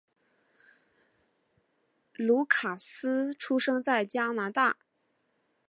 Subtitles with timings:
[2.15, 4.77] 卢卡斯出生在加拿大。